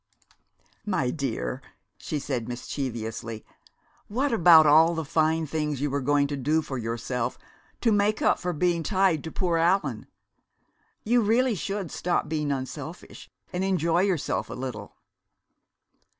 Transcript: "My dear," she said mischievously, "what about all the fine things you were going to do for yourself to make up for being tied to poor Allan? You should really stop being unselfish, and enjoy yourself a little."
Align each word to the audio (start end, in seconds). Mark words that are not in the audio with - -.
"My 0.83 1.11
dear," 1.11 1.61
she 1.95 2.17
said 2.17 2.47
mischievously, 2.47 3.45
"what 4.07 4.33
about 4.33 4.65
all 4.65 4.95
the 4.95 5.05
fine 5.05 5.45
things 5.45 5.79
you 5.79 5.91
were 5.91 6.01
going 6.01 6.25
to 6.25 6.35
do 6.35 6.63
for 6.63 6.79
yourself 6.79 7.37
to 7.81 7.91
make 7.91 8.19
up 8.19 8.39
for 8.39 8.51
being 8.51 8.81
tied 8.81 9.23
to 9.25 9.31
poor 9.31 9.59
Allan? 9.59 10.07
You 11.03 11.19
should 11.21 11.27
really 11.27 11.55
stop 11.87 12.27
being 12.27 12.51
unselfish, 12.51 13.29
and 13.53 13.63
enjoy 13.63 13.99
yourself 14.01 14.49
a 14.49 14.55
little." 14.55 14.95